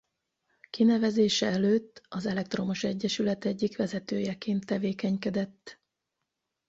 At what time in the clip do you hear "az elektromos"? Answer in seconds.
2.09-2.83